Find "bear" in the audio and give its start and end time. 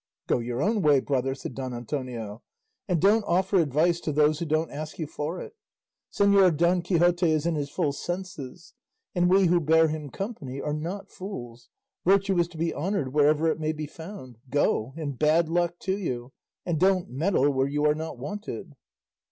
9.59-9.89